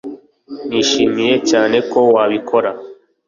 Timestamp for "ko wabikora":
1.91-2.69